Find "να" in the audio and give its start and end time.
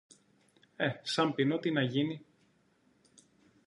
1.71-1.81